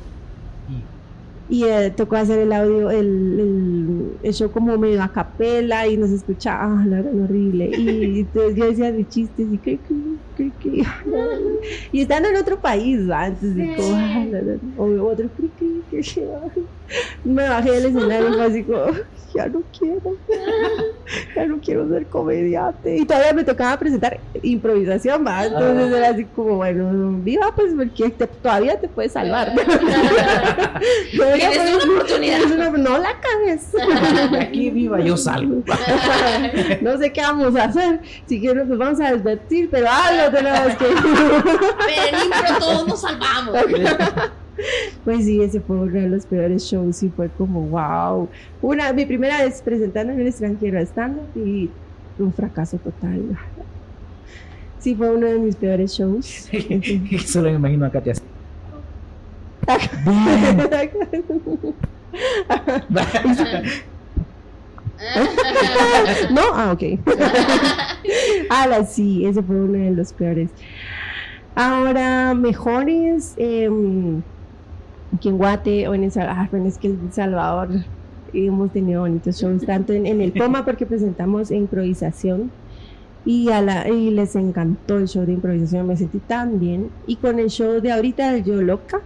[1.54, 3.06] Y eh, tocó hacer el audio, el,
[3.40, 7.70] el, el show como medio a capela y nos escuchaba, ah, la verdad, horrible.
[7.76, 9.94] Y entonces yo decía de chistes y que, que,
[10.34, 10.82] que, que,
[11.92, 13.26] y estando en otro país, ¿va?
[13.28, 13.74] Entonces, Sí.
[13.76, 16.26] como, ah, la o otro, que, que, que, que,
[17.24, 18.86] me bajé del escenario y fue así como,
[19.34, 20.16] ya no quiero,
[21.34, 22.96] ya no quiero ser comediante.
[22.96, 25.46] Y todavía me tocaba presentar improvisación, ¿va?
[25.46, 29.52] Entonces era así como, bueno, viva, pues, porque te- todavía te puedes salvar.
[31.12, 32.40] Tienes poner- una oportunidad.
[32.40, 33.66] es una- no la cagues.
[34.40, 35.62] Aquí viva, yo salgo.
[36.80, 38.00] no sé qué vamos a hacer.
[38.26, 40.86] Si quieres, nos vamos a desvertir, pero algo tenemos que.
[41.86, 43.54] Pero todos nos salvamos.
[45.04, 48.28] Pues sí, ese fue uno de los peores shows y fue como, wow.
[48.62, 51.70] Una, mi primera vez presentando en el extranjero estando y
[52.18, 53.36] un fracaso total.
[54.78, 56.48] Sí, fue uno de mis peores shows.
[57.26, 58.22] Solo me imagino a Katia así.
[66.30, 66.82] no, ah, ok.
[68.50, 70.50] Ahora sí, ese fue uno de los peores.
[71.54, 73.70] Ahora, mejores eh,
[75.14, 76.48] aquí en Guate o en El Salvador.
[76.52, 77.68] Ah, es que El Salvador
[78.32, 82.50] hemos tenido bonitos shows, tanto en, en el Poma porque presentamos improvisación
[83.24, 86.90] y, a la, y les encantó el show de improvisación, me sentí tan bien.
[87.06, 89.00] Y con el show de ahorita, de Yo Loca,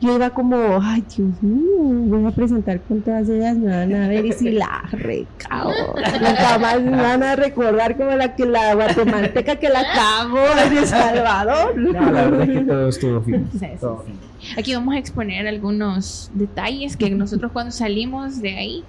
[0.00, 4.08] yo iba como, ay Dios mío, voy a presentar con todas ellas, me van a
[4.08, 5.72] ver y si la recabo.
[5.96, 10.76] Nunca más me van a recordar como la que la guatemalteca que la cagó en
[10.78, 11.76] El Salvador.
[11.78, 13.46] No, la verdad es que todo estuvo firme.
[13.52, 14.52] Sí, sí, sí.
[14.58, 18.84] Aquí vamos a exponer algunos detalles que nosotros cuando salimos de ahí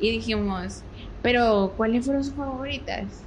[0.00, 0.82] y dijimos,
[1.22, 3.24] pero ¿cuáles fueron sus favoritas?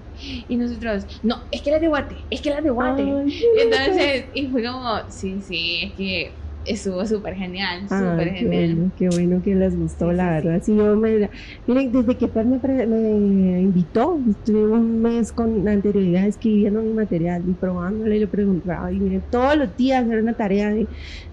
[0.47, 3.01] Y nosotros, no, es que las de Guate, es que las de Guate.
[3.01, 6.31] Ay, Entonces, y fue como, sí, sí, es que
[6.65, 8.75] estuvo súper genial, súper qué genial.
[8.75, 10.63] bueno, qué bueno que les gustó, Sí, la sí, verdad.
[10.63, 11.29] Sí, yo me,
[11.67, 17.53] miren, desde que Fer me, invitó, estuve un mes con anterioridad escribiendo mi material y
[17.53, 20.87] probándole, y le preguntaba, y miren, todos los días era una tarea de,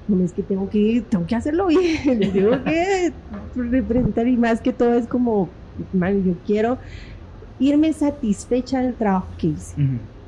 [0.09, 3.13] no es que tengo que, tengo que hacerlo bien, tengo que
[3.55, 5.49] representar y más que todo es como,
[5.93, 6.79] man, yo quiero
[7.61, 9.75] irme satisfecha del trabajo que hice.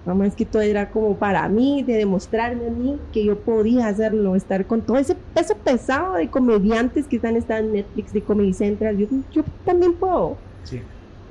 [0.06, 4.34] Más que todo era como para mí, de demostrarme a mí que yo podía hacerlo,
[4.34, 8.52] estar con todo ese peso pesado de comediantes que están, están en Netflix, de Comedy
[8.52, 8.96] Central.
[8.96, 10.36] Yo, yo también puedo.
[10.64, 10.80] Sí.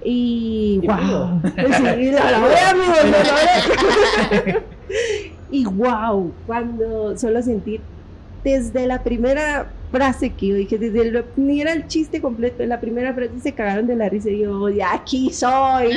[0.04, 0.96] Y Y wow.
[0.96, 2.22] amigos,
[5.52, 7.82] y wow, cuando solo sentir
[8.44, 12.70] desde la primera frase que yo dije, desde el, ni era el chiste completo, en
[12.70, 15.92] la primera frase se cagaron de la risa y yo, de aquí soy.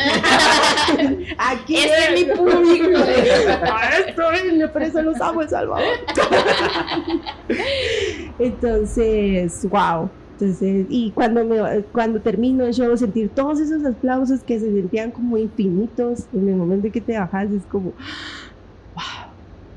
[1.39, 2.99] aquí es mi público.
[2.99, 5.99] Ahora estoy, por eso los amo en Salvador.
[8.39, 10.09] Entonces, wow.
[10.33, 15.13] Entonces, y cuando me, cuando termino el show, sentir todos esos aplausos que se sentían
[15.13, 17.93] como infinitos en el momento que te bajas, es como,
[18.95, 19.31] wow,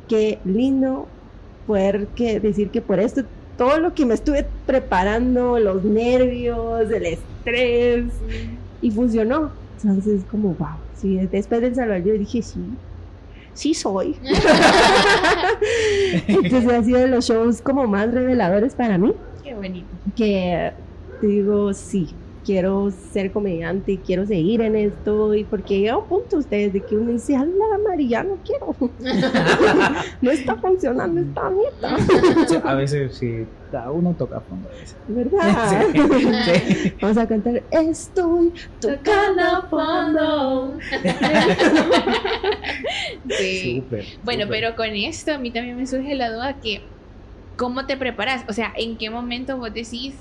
[0.08, 1.08] qué lindo
[1.68, 3.24] poder que, decir que por esto,
[3.58, 8.06] todo lo que me estuve preparando, los nervios, el estrés,
[8.82, 9.52] y funcionó.
[9.82, 12.60] Entonces, como, wow, sí, después del Salvador yo dije, sí,
[13.54, 14.16] sí soy.
[16.28, 19.14] Entonces ha sido de los shows como más reveladores para mí,
[19.44, 19.88] Qué bonito.
[20.16, 20.72] que
[21.22, 22.10] te digo, sí,
[22.46, 26.96] quiero ser comediante, quiero seguir en esto, y porque llega un punto ustedes de que
[26.96, 27.50] uno dice, ala,
[27.88, 28.76] María, no quiero.
[30.22, 31.98] no está funcionando esta mierda,
[32.64, 34.70] a veces sí, cada uno toca a fondo.
[34.70, 34.96] a veces.
[35.08, 35.86] ¿verdad?
[36.46, 36.94] Sí, sí.
[37.02, 40.78] Vamos a cantar, estoy tocando fondo.
[43.30, 43.82] Sí.
[43.82, 44.48] Súper, Bueno, súper.
[44.50, 46.82] pero con esto a mí también me surge la duda que,
[47.58, 48.44] ¿cómo te preparas?
[48.48, 50.16] O sea, ¿en qué momento vos decís,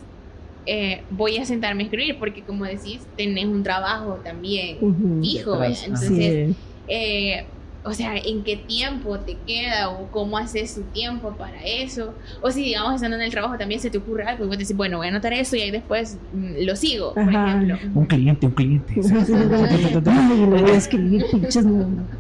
[0.67, 2.19] eh, voy a sentarme a escribir?
[2.19, 5.21] Porque como decís, tenés un trabajo también Ujú.
[5.23, 5.91] fijo, Detrás, ¿eh?
[5.93, 6.05] ajá.
[6.05, 6.55] entonces, Sí.
[6.89, 7.47] eh,
[7.87, 12.15] o sea, ¿en qué tiempo te queda o cómo haces tu tiempo para eso?
[12.41, 14.75] O si, digamos, estando en el trabajo también se te ocurre algo y vos decís,
[14.75, 17.47] bueno, voy a anotar eso y ahí después mm, lo sigo, por Ajá.
[17.63, 17.79] ejemplo.
[17.95, 18.95] Un cliente, un cliente.
[20.07, 22.11] Ay, no voy a escribir pinches muertos,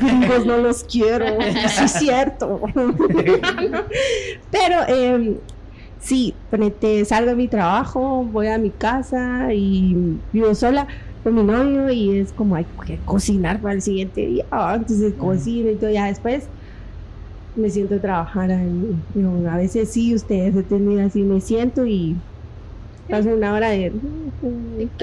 [0.00, 1.26] gringos no los quiero.
[1.42, 2.60] Sí, es cierto.
[4.50, 5.40] Pero eh,
[6.04, 9.96] sí, ponete, salgo de mi trabajo, voy a mi casa y
[10.32, 10.86] vivo sola
[11.22, 14.44] con mi novio y es como hay que cocinar para el siguiente día.
[14.50, 16.44] Ah, Entonces cocino y todo, ya después
[17.56, 18.50] me siento a trabajar.
[19.14, 22.16] Digo, a veces sí, ustedes detenidas así me siento y
[23.08, 23.92] paso una hora de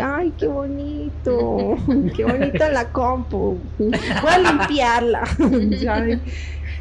[0.02, 1.78] ay qué bonito
[2.16, 3.94] qué bonita la compu voy
[4.28, 5.24] a limpiarla
[5.84, 6.20] ¿sabes?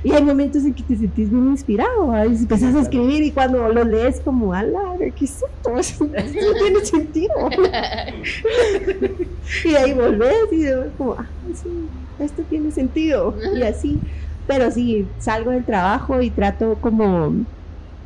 [0.02, 3.32] Y hay momentos en que te sentís bien inspirado a veces empezás a escribir y
[3.32, 7.34] cuando lo lees como ala qué es esto Eso no tiene sentido
[9.64, 11.88] y ahí volvés y como ah sí
[12.20, 14.00] esto tiene sentido y así.
[14.46, 17.46] Pero sí salgo del trabajo y trato como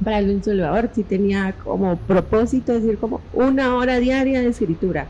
[0.02, 5.08] para el Salvador sí tenía como propósito decir como una hora diaria de escritura.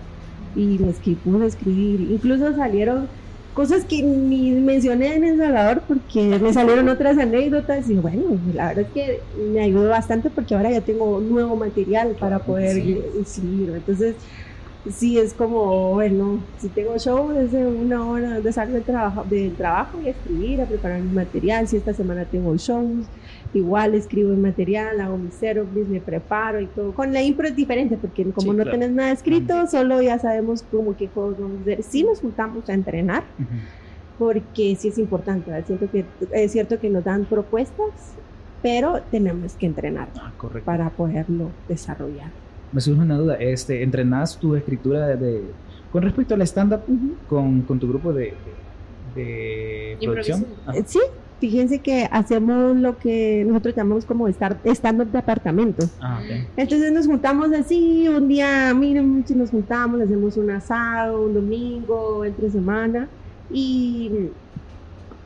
[0.55, 2.01] Y me escribí, pude escribir.
[2.01, 3.09] Incluso salieron
[3.54, 8.68] cosas que ni mencioné en El Salvador porque me salieron otras anécdotas y bueno la
[8.68, 9.20] verdad es que
[9.52, 13.00] me ayudó bastante porque ahora ya tengo nuevo material para poder Sí.
[13.20, 14.16] escribir entonces
[14.90, 19.57] sí es como, bueno, si tengo show desde una hora de salir del trabajo, del
[19.57, 23.07] trabajo y a escribir, a preparar mi material, si esta semana tengo shows,
[23.55, 26.92] igual escribo el material, hago mi service, me preparo y todo.
[26.92, 28.70] Con la impro es diferente porque como Sí, no claro.
[28.73, 31.83] tenés nada escrito, solo ya sabemos como qué juegos vamos a hacer.
[31.83, 33.25] Sí nos juntamos a entrenar
[34.18, 35.66] porque sí es importante, ¿verdad?
[35.66, 38.14] Siento que es cierto que nos dan propuestas,
[38.62, 40.33] pero tenemos que entrenar Ah,
[40.64, 42.31] para poderlo desarrollar.
[42.74, 43.37] Me surge una duda.
[43.37, 45.42] Este, ¿Entrenás tu escritura de, de-
[45.92, 46.80] con respecto al stand-up
[47.28, 48.34] con, con tu grupo de,
[50.02, 50.44] producción?
[50.87, 50.98] Sí,
[51.40, 55.87] fíjense que hacemos lo que nosotros llamamos como stand-up de apartamento.
[56.00, 56.20] Ah.
[56.56, 62.24] Entonces nos juntamos así, un día, miren, si nos juntamos, hacemos un asado, un domingo,
[62.24, 63.06] entre semana.
[63.52, 64.10] Y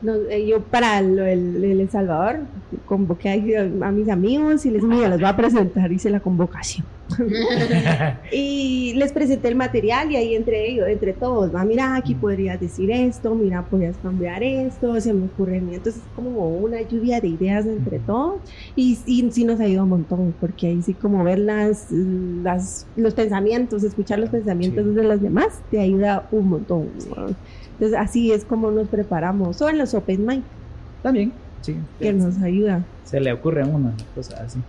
[0.01, 2.39] nos- eh, yo para lo- el, el El Salvador
[2.85, 6.19] convoqué a, a mis amigos y les dije, mira, les voy a presentar, hice la
[6.19, 6.85] convocación.
[8.31, 12.59] Y les presenté el material y ahí entre ellos, entre todos, va, mira, aquí podrías
[12.59, 15.57] decir esto, mira, podrías cambiar esto, se me ocurre.
[15.57, 18.35] Entonces es como una lluvia de ideas entre todos
[18.75, 23.13] y, sí sí nos ayuda un montón, porque ahí sí como ver las, las, los
[23.13, 24.91] pensamientos, escuchar los pensamientos Sí.
[24.93, 26.89] de los demás, te ayuda un montón.
[27.15, 27.35] ¿no?
[27.79, 30.43] Entonces así es como nos preparamos, o en los open mic,
[31.01, 31.77] También, sí.
[31.97, 32.83] que nos ayuda.
[33.05, 34.59] Se le ocurre a uno cosas así.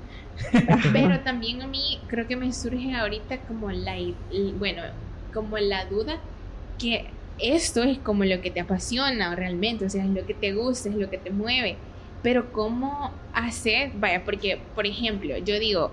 [0.93, 3.97] Pero también a mí creo que me surge ahorita como la,
[4.59, 4.83] bueno,
[5.35, 6.19] como la duda
[6.79, 7.07] que
[7.39, 10.89] esto es como lo que te apasiona realmente, o sea, es lo que te gusta,
[10.89, 11.77] es lo que te mueve.
[12.23, 15.91] Pero cómo hacer, vaya, porque, por ejemplo, yo digo,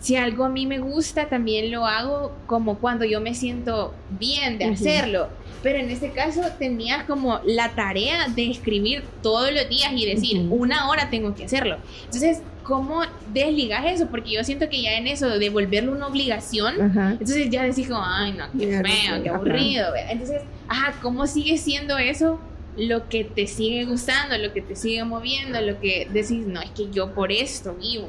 [0.00, 4.58] si algo a mí me gusta, también lo hago como cuando yo me siento bien
[4.58, 5.28] de hacerlo.
[5.62, 10.46] Pero en este caso tenías como la tarea de escribir todos los días y decir,
[10.50, 11.78] una hora tengo que hacerlo.
[12.04, 14.06] Entonces, ¿cómo desligas eso?
[14.06, 17.12] Porque yo siento que ya en eso de volverlo una obligación, Ajá.
[17.12, 19.86] entonces ya decís como, ay, no, qué feo, qué aburrido.
[20.08, 22.38] Entonces, ajá, ¿cómo sigue siendo eso
[22.76, 26.70] lo que te sigue gustando, lo que te sigue moviendo, lo que decís, no, es
[26.70, 28.08] que yo por esto vivo?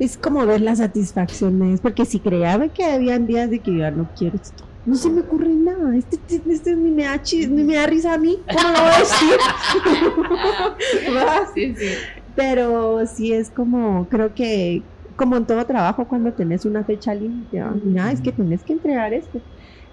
[0.00, 4.08] Es como ver las satisfacciones, porque si creía que habían días de que ya no
[4.18, 4.64] quiero esto.
[4.86, 5.94] No se me ocurre nada.
[5.96, 8.38] Este, este, este ni, me da chi- ni me da risa a mí.
[8.50, 9.38] ¿Cómo lo voy a decir?
[11.16, 11.46] ¿Va?
[11.54, 11.86] Sí, sí.
[12.34, 14.82] Pero sí es como, creo que
[15.16, 17.62] como en todo trabajo, cuando tenés una fecha límite,
[18.10, 19.38] es que tenés que entregar esto.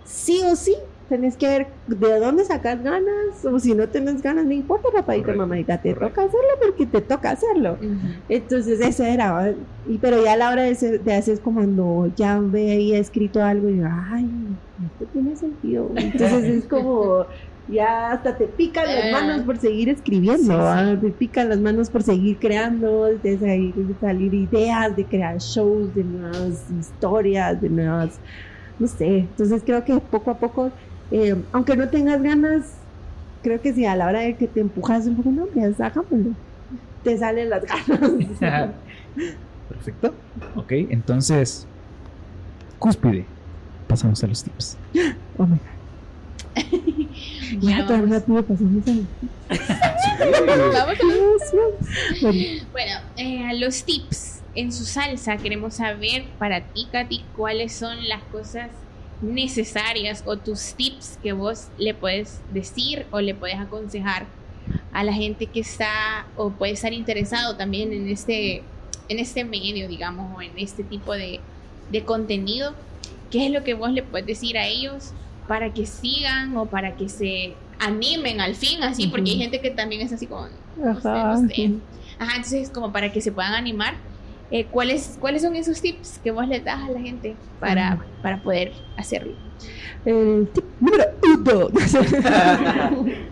[0.05, 0.73] Sí o sí,
[1.07, 5.33] tenés que ver de dónde sacas ganas, o si no tenés ganas, no importa, papadita,
[5.33, 5.95] Correcto, mamadita, te correcto.
[5.95, 7.79] toca hacerlo porque te toca hacerlo.
[8.27, 11.57] Entonces eso era, y, pero ya a la hora de, ser- de hacer es como
[11.59, 15.95] cuando ya veía escrito algo y digo, ay, esto tiene sentido.
[15.97, 17.25] Entonces es como,
[17.65, 19.09] ya hasta te pican las Eh.
[19.09, 20.99] manos por seguir escribiendo, Sí, ¿va?
[21.01, 25.93] te pican las manos por seguir creando, de salir, de salir ideas, de crear shows,
[25.93, 28.21] de nuevas historias, de nuevas,
[28.77, 29.05] no sé.
[29.19, 30.75] Entonces creo que poco a poco,
[31.11, 32.73] eh, aunque no tengas ganas,
[33.43, 35.47] creo que si a la hora de que te empujas un poco, no,
[35.79, 36.31] hagámoslo.
[37.03, 38.11] Te salen las ganas.
[39.69, 40.13] Perfecto.
[40.55, 41.67] Ok, entonces,
[42.79, 43.25] cúspide.
[43.87, 44.77] Pasamos a los tips.
[45.37, 45.59] Oh my God.
[47.61, 49.07] Bueno, Ya tan vamos- rápido pasamos Vamos
[50.75, 50.85] a- a...
[52.21, 58.07] Bueno, Bueno, eh, los tips en su salsa queremos saber para ti, Katy, cuáles son
[58.09, 58.69] las cosas
[59.21, 64.27] necesarias o tus tips que vos le puedes decir o le puedes aconsejar
[64.93, 68.63] a la gente que está o puede estar interesado también en este,
[69.09, 71.39] en este medio, digamos, o en este tipo de,
[71.91, 72.73] de contenido.
[73.31, 75.11] ¿Qué es lo que vos le puedes decir a ellos
[75.47, 79.07] para que sigan o para que se animen al fin, así?
[79.07, 81.71] Porque hay gente que también es así como, no sé, no sé.
[82.19, 83.95] Ajá, entonces como para que se puedan animar,
[84.51, 88.41] eh, ¿cuáles, ¿cuáles son esos tips que vos les das a la gente para, para
[88.41, 89.33] poder hacerlo?
[90.05, 91.69] El tip número uno.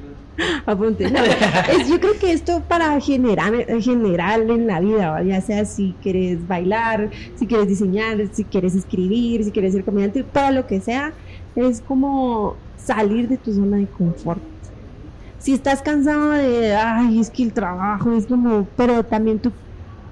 [0.66, 1.10] Apunte.
[1.10, 5.24] No, es- yo creo que esto para generar en general en la vida, ¿va?
[5.24, 10.24] ya sea si quieres bailar, si quieres diseñar, si quieres escribir, si quieres ser comediante,
[10.24, 11.14] todo lo que sea,
[11.56, 14.42] es como salir de tu zona de confort.
[15.40, 19.54] Si estás cansado de, ay, es que el trabajo es como, pero también tú,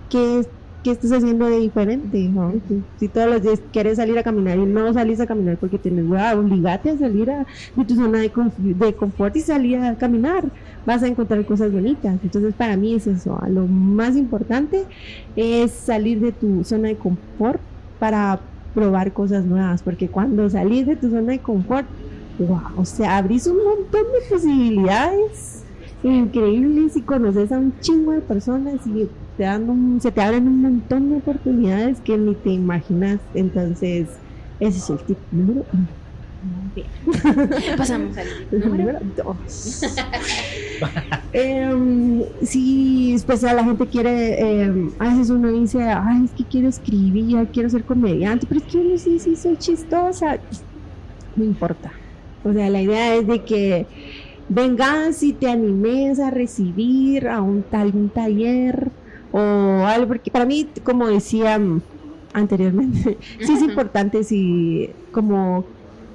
[0.10, 0.48] ¿qué, es-
[0.84, 2.30] qué estás haciendo de diferente?
[2.30, 2.52] no?
[2.68, 5.78] Si- Si todos los días quieres salir a caminar y no salís a caminar porque
[5.78, 9.78] tienes hueva, obligate a salir a, de tu zona de, conf- de confort y salir
[9.80, 10.44] a caminar.
[10.86, 12.18] Vas a encontrar cosas bonitas.
[12.24, 13.40] Entonces, para mí es eso.
[13.50, 14.84] Lo más importante
[15.36, 17.60] es salir de tu zona de confort
[18.00, 18.40] para
[18.76, 19.82] probar cosas nuevas.
[19.82, 21.86] Porque cuando salís de tu zona de confort,
[22.40, 25.63] wow, o sea, abrís un montón de posibilidades
[26.10, 30.48] increíbles y conoces a un chingo de personas y te dan un- se te abren
[30.48, 33.22] un montón de oportunidades que ni te imaginas.
[33.34, 34.20] Entonces,
[34.60, 35.88] Ese es el tip número uno.
[36.76, 36.88] Bien.
[37.78, 39.82] Pasamos al número Número dos.
[41.32, 46.46] Em, sí, pues a la gente quiere, em, a veces uno dice, ay, es que
[46.46, 50.40] quiero escribir, quiero ser comediante, pero es que uno sí, sí, soy chistosa.
[51.36, 51.92] No importa.
[52.44, 53.88] O sea, la idea es de que
[54.48, 58.92] vengas y te animes a recibir a un tal un taller
[59.32, 59.40] o
[59.86, 61.60] algo, porque para mí, como decía
[62.34, 65.66] anteriormente, sí es importante si como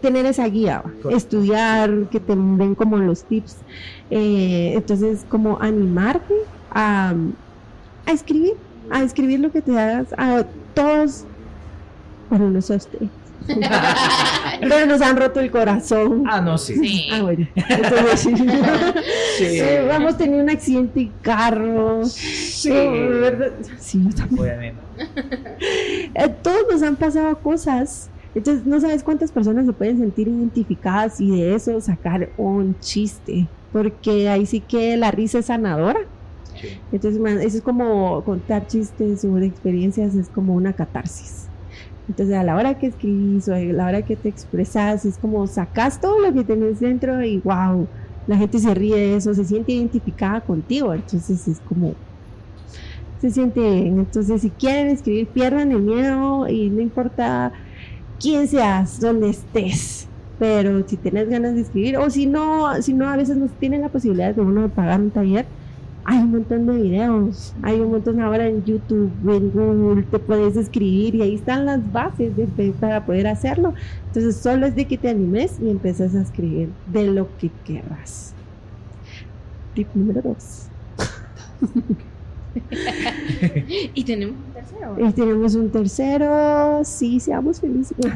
[0.00, 1.10] tener esa guía, Correcto.
[1.10, 3.64] estudiar, que te den como los tips,
[4.10, 6.34] eh, entonces como animarte
[6.70, 7.14] a,
[8.06, 8.54] a escribir,
[8.88, 11.26] a escribir lo que te hagas, a todos,
[12.28, 13.27] bueno, no sé a ustedes,
[14.60, 16.24] pero nos han roto el corazón.
[16.26, 16.74] Ah, no, sí.
[16.76, 17.08] Sí.
[17.12, 17.46] Ah, bueno.
[17.54, 18.34] Entonces, sí.
[19.38, 19.44] Sí.
[19.44, 22.04] Eh, vamos a tener un accidente de carro.
[22.04, 22.70] Sí.
[22.70, 23.52] Eh, ¿verdad?
[23.78, 24.06] Sí.
[24.36, 24.80] Obviamente.
[25.60, 28.10] Eh, todos nos han pasado cosas.
[28.34, 33.46] Entonces, no sabes cuántas personas se pueden sentir identificadas y de eso sacar un chiste.
[33.72, 36.00] Porque ahí sí que la risa es sanadora.
[36.60, 36.68] Sí.
[36.92, 41.47] Entonces, man, eso es como contar chistes o de experiencias, es como una catarsis.
[42.08, 45.46] Entonces, a la hora que escribís o a la hora que te expresas, es como
[45.46, 47.86] sacas todo lo que tenés dentro y wow,
[48.26, 50.94] la gente se ríe de eso, se siente identificada contigo.
[50.94, 51.94] Entonces, es como.
[53.20, 53.98] Se siente bien.
[53.98, 57.52] Entonces, si quieren escribir, pierdan el miedo y no importa
[58.20, 60.06] quién seas, dónde estés.
[60.38, 63.80] Pero si tenés ganas de escribir, o si no, si no, a veces no tienen
[63.80, 65.46] la posibilidad de uno pagar un taller,
[66.10, 70.56] hay un montón de videos, hay un montón ahora en YouTube, en Google, te puedes
[70.56, 72.46] escribir y ahí están las bases de-
[72.80, 73.74] para poder hacerlo.
[74.06, 78.32] Entonces solo es de que te animes y empiezas a escribir de lo que querrás.
[79.74, 80.68] Tip número dos.
[83.94, 84.96] y tenemos un tercero.
[84.98, 87.94] Y tenemos un tercero, sí, seamos felices.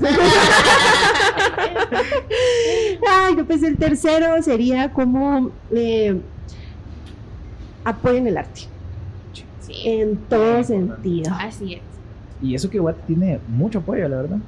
[3.06, 6.18] Ay, no, pues el tercero sería como eh,
[7.84, 8.62] apoyen el arte
[9.60, 9.82] Sí.
[9.84, 11.32] en todo sentido.
[11.38, 11.80] Así es.
[12.42, 14.38] Y eso que Watt tiene mucho apoyo, la verdad.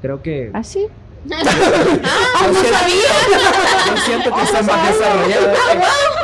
[0.00, 0.50] Creo que.
[0.54, 0.86] ¿Así?
[1.30, 1.42] ¡Ah,
[2.48, 3.12] no sabía!
[3.88, 5.52] Yo siento que está más desarrollado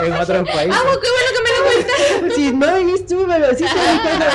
[0.00, 0.76] en, en otros países.
[0.76, 2.34] ¡Ah, qué bueno que me lo cuentas!
[2.34, 4.26] Si no viniste tú, pero sí te di cuenta.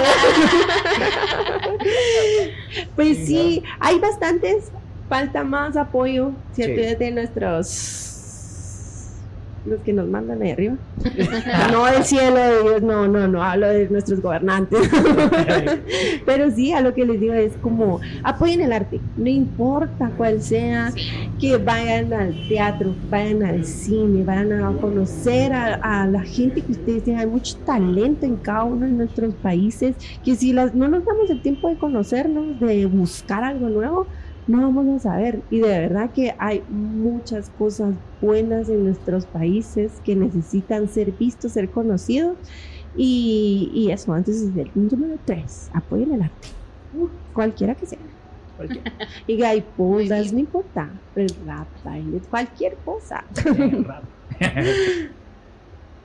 [2.95, 4.71] Pues sí, hay bastantes.
[5.09, 6.75] Falta más apoyo, ¿cierto?
[6.81, 6.87] Sí.
[6.87, 8.02] Desde nuestros.
[9.65, 10.75] Los que nos mandan ahí arriba.
[11.71, 14.89] No del cielo de Dios, no, no, no, hablo de nuestros gobernantes.
[16.25, 20.41] Pero sí, a lo que les digo es como apoyen el arte, no importa cuál
[20.41, 20.91] sea,
[21.39, 26.73] que vayan al teatro, vayan al cine, vayan a conocer a, a la gente que
[26.73, 27.21] ustedes tienen.
[27.21, 31.29] Hay mucho talento en cada uno de nuestros países, que si las, no nos damos
[31.29, 34.07] el tiempo de conocernos, de buscar algo nuevo,
[34.47, 35.41] no vamos a saber.
[35.49, 41.53] Y de verdad que hay muchas cosas buenas en nuestros países que necesitan ser vistos,
[41.53, 42.37] ser conocidos.
[42.95, 46.47] Y, y eso, entonces el número tres, apoyen el arte.
[47.33, 47.99] Cualquiera que sea.
[48.55, 48.83] Cualquier-
[49.27, 50.33] Y hay Muy posas, bien.
[50.35, 51.01] no importa.
[51.15, 53.23] El rap, baile, cualquier cosa.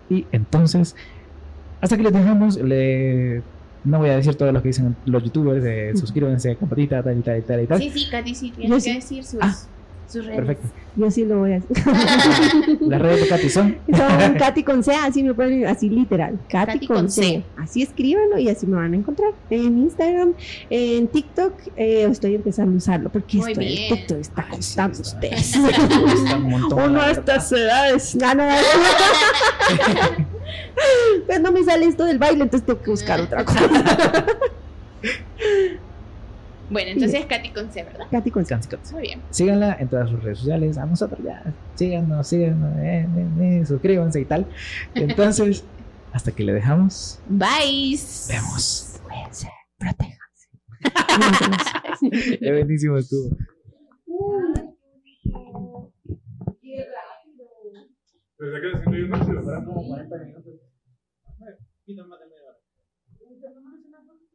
[0.09, 0.97] y entonces,
[1.81, 3.43] hasta que les dejamos, le...
[3.89, 7.23] no voy a decir todo lo que dicen los youtubers, de suscríbanse, campanita, tal y
[7.23, 7.79] tal y tal y tal.
[7.79, 9.55] Sí, sí, Katy, sí, tienes que decir sus, Ah,
[10.09, 10.37] sus redes.
[10.39, 10.69] Perfecto.
[10.97, 11.77] Yo sí lo voy a hacer.
[12.81, 13.77] Las redes de Katy son.
[13.97, 16.39] Son Katy con C, así me pueden, así literal.
[16.49, 17.23] Katy, Katy con, con C.
[17.23, 17.45] C.
[17.57, 19.33] Así escríbanlo y así me van a encontrar.
[19.51, 20.35] En Instagram,
[20.71, 23.95] en TikTok, eh, estoy empezando a usarlo porque Muy esto bien.
[23.97, 25.55] TikTok está Ay, sí, costando está- ustedes.
[25.57, 28.17] Está un montón, Uno a estas edades.
[28.25, 28.45] Ah, no,
[31.27, 33.61] pues no me sale esto del baile, entonces tengo que buscar otra cosa.
[36.71, 38.07] Bueno, entonces Katy con C, ¿verdad?
[38.11, 38.51] Katy con C.
[38.51, 38.93] Cans, cans.
[38.93, 39.23] Muy bien.
[39.31, 40.77] Síganla en todas sus redes sociales.
[40.79, 41.43] A nosotros ya.
[41.75, 44.47] Síganos, síganos, eh, eh, eh, suscríbanse y tal.
[44.95, 45.65] Entonces,
[46.13, 47.99] hasta que le dejamos, Bye.
[48.29, 49.01] vemos.
[49.03, 50.49] Cuídense, protéjanse.
[52.41, 53.37] Qué buenísimo estuvo.
[58.37, 59.65] Pero se queda haciendo bien rápido, ¿verdad?